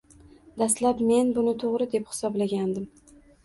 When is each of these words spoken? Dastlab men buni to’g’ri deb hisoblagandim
Dastlab 0.61 1.03
men 1.11 1.31
buni 1.37 1.55
to’g’ri 1.67 1.89
deb 1.95 2.11
hisoblagandim 2.11 2.93